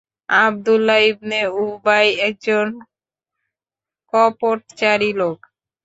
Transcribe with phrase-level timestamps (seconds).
[0.39, 2.67] Abdullah ibn Ubayy একজন
[4.13, 5.37] কপটচারী লোক।